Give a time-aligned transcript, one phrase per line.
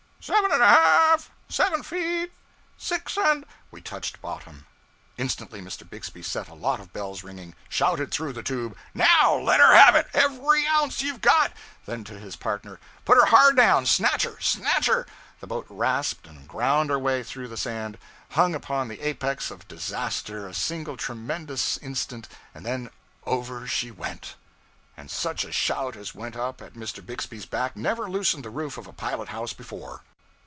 [0.23, 1.31] 'Seven and a half!
[1.49, 2.31] Seven feet!
[2.77, 4.67] Six and' We touched bottom!
[5.17, 5.89] Instantly Mr.
[5.89, 9.95] Bixby set a lot of bells ringing, shouted through the tube, 'NOW, let her have
[9.95, 11.53] it every ounce you've got!'
[11.87, 13.87] then to his partner, 'Put her hard down!
[13.87, 14.37] snatch her!
[14.39, 15.07] snatch her!'
[15.39, 17.97] The boat rasped and ground her way through the sand,
[18.29, 22.91] hung upon the apex of disaster a single tremendous instant, and then
[23.25, 24.35] over she went!
[24.95, 27.03] And such a shout as went up at Mr.
[27.03, 30.03] Bixby's back never loosened the roof of a pilot house before!